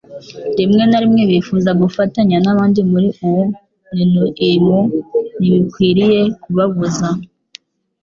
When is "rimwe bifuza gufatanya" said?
1.03-2.37